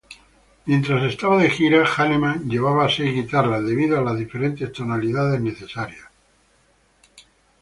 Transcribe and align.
Mientras 0.65 1.03
estaba 1.03 1.43
de 1.43 1.51
gira, 1.51 1.85
Hanneman 1.85 2.49
llevaba 2.49 2.89
seis 2.89 3.13
guitarras 3.13 3.63
debido 3.63 3.99
a 3.99 4.01
las 4.01 4.17
diferentes 4.17 4.71
tonalidades 4.73 5.39
necesarias. 5.39 6.07